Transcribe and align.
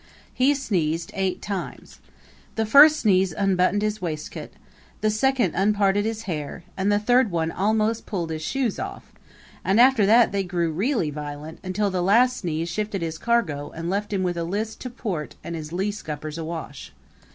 He 0.33 0.55
sneezed 0.55 1.11
eight 1.13 1.43
times. 1.43 1.99
The 2.55 2.65
first 2.65 2.99
sneeze 3.01 3.33
unbuttoned 3.33 3.83
his 3.83 4.01
waistcoat, 4.01 4.49
the 5.01 5.11
second 5.11 5.53
unparted 5.53 6.05
his 6.05 6.23
hair, 6.23 6.63
and 6.75 6.91
the 6.91 6.97
third 6.97 7.29
one 7.29 7.51
almost 7.51 8.07
pulled 8.07 8.31
his 8.31 8.41
shoes 8.41 8.79
off; 8.79 9.11
and 9.63 9.79
after 9.79 10.07
that 10.07 10.31
they 10.31 10.41
grew 10.43 10.71
really 10.71 11.11
violent, 11.11 11.59
until 11.63 11.91
the 11.91 12.01
last 12.01 12.37
sneeze 12.37 12.67
shifted 12.67 13.03
his 13.03 13.19
cargo 13.19 13.69
and 13.75 13.91
left 13.91 14.11
him 14.11 14.23
with 14.23 14.37
a 14.37 14.43
list 14.43 14.81
to 14.81 14.89
port 14.89 15.35
and 15.43 15.55
his 15.55 15.71
lee 15.71 15.91
scuppers 15.91 16.39
awash. 16.39 16.91